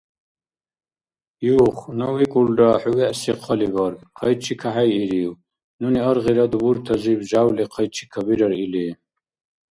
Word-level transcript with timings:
Юх, 1.57 1.77
ну 1.97 2.09
викӀулра 2.17 2.69
хӀу-вегӀси 2.81 3.33
хъалибарг? 3.41 3.99
ХъайчикахӀейирив? 4.17 5.33
Нуни 5.79 5.99
аргъира, 6.09 6.45
дубуртазиб 6.51 7.19
жявли 7.29 7.63
хъайчикабирар 7.73 8.53
или. 8.65 8.85